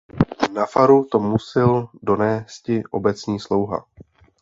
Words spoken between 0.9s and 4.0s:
to musil donésti obecní slouha.